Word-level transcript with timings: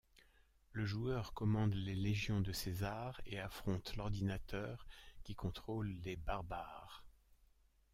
Le 0.71 0.83
joueur 0.83 1.31
commande 1.35 1.75
les 1.75 1.93
légions 1.93 2.41
de 2.41 2.51
César 2.53 3.21
et 3.27 3.39
affronte 3.39 3.95
l’ordinateur, 3.95 4.87
qui 5.23 5.35
contrôle 5.35 5.91
les 6.03 6.15
barbares. 6.15 7.05